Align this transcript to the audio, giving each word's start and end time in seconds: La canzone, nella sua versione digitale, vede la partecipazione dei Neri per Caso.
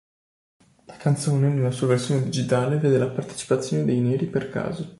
La 0.85 0.95
canzone, 0.97 1.49
nella 1.49 1.69
sua 1.69 1.85
versione 1.85 2.23
digitale, 2.23 2.77
vede 2.77 2.97
la 2.97 3.11
partecipazione 3.11 3.85
dei 3.85 3.99
Neri 3.99 4.25
per 4.25 4.49
Caso. 4.49 4.89